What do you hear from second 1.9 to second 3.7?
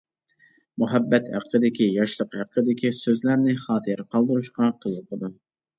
ياشلىق ھەققىدىكى سۆزلەرنى